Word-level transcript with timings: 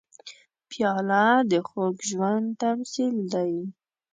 پیاله 0.69 1.25
د 1.51 1.53
خوږ 1.67 1.95
ژوند 2.09 2.47
تمثیل 2.63 3.15
دی. 3.33 3.53